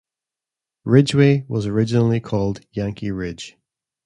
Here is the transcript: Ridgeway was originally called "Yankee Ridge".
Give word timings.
Ridgeway 0.83 1.45
was 1.47 1.67
originally 1.67 2.19
called 2.19 2.61
"Yankee 2.71 3.11
Ridge". 3.11 3.55